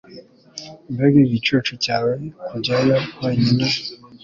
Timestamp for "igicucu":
1.25-1.73